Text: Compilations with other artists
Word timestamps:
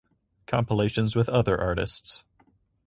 Compilations 0.47 1.15
with 1.15 1.29
other 1.29 1.61
artists 1.61 2.23